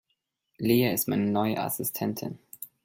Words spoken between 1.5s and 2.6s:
Assistentin.